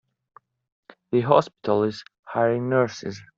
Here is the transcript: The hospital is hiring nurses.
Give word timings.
The 1.11 1.21
hospital 1.21 1.83
is 1.83 2.03
hiring 2.23 2.69
nurses. 2.69 3.21